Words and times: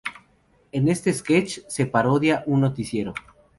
En 0.71 0.87
este 0.87 1.13
sketch 1.13 1.59
se 1.67 1.85
parodia 1.85 2.41
un 2.47 2.61
noticiero. 2.61 3.13